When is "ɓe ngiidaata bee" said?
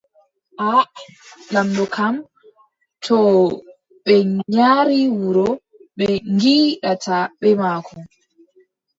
5.97-7.57